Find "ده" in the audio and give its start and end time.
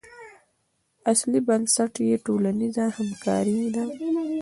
3.75-3.85